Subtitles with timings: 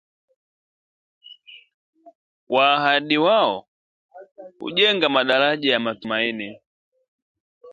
[2.53, 3.67] Wa ahadi wao
[4.59, 6.59] hujenga madaraja ya matumaini